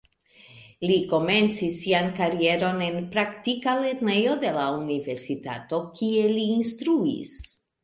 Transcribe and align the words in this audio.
Li 0.91 0.93
komencis 1.09 1.75
sian 1.81 2.07
karieron 2.19 2.81
en 2.87 2.97
praktika 3.17 3.77
lernejo 3.83 4.33
de 4.47 4.55
la 4.57 4.65
universitato, 4.81 5.85
kie 6.01 6.27
li 6.35 6.51
instruis. 6.59 7.39